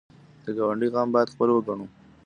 د 0.45 0.45
ګاونډي 0.57 0.87
غم 0.93 1.09
باید 1.13 1.33
خپل 1.33 1.49
وګڼو 1.51 1.85